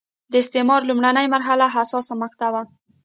د 0.31 0.33
استعمار 0.43 0.81
لومړنۍ 0.89 1.25
مرحله 1.35 1.65
حساسه 1.75 2.13
مقطعه 2.23 2.49
وه. 2.53 2.63